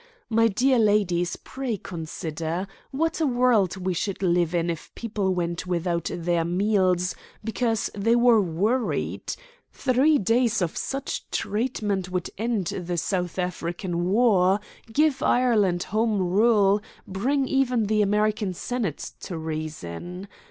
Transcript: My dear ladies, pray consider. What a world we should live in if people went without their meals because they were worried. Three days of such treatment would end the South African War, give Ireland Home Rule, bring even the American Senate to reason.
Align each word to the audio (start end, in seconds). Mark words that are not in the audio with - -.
My 0.31 0.47
dear 0.47 0.79
ladies, 0.79 1.35
pray 1.35 1.77
consider. 1.77 2.65
What 2.89 3.21
a 3.21 3.27
world 3.27 3.77
we 3.77 3.93
should 3.93 4.23
live 4.23 4.55
in 4.55 4.71
if 4.71 4.89
people 4.95 5.31
went 5.35 5.67
without 5.67 6.09
their 6.11 6.43
meals 6.43 7.13
because 7.43 7.91
they 7.93 8.15
were 8.15 8.41
worried. 8.41 9.35
Three 9.71 10.17
days 10.17 10.59
of 10.59 10.75
such 10.75 11.29
treatment 11.29 12.09
would 12.09 12.31
end 12.35 12.65
the 12.65 12.97
South 12.97 13.37
African 13.37 14.05
War, 14.05 14.59
give 14.91 15.21
Ireland 15.21 15.83
Home 15.93 16.17
Rule, 16.17 16.81
bring 17.05 17.47
even 17.47 17.85
the 17.85 18.01
American 18.01 18.55
Senate 18.55 19.11
to 19.19 19.37
reason. 19.37 20.27